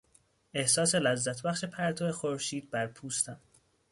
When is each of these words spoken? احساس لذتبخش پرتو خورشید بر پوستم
احساس 0.53 0.95
لذتبخش 0.95 1.65
پرتو 1.65 2.11
خورشید 2.11 2.69
بر 2.69 2.87
پوستم 2.87 3.39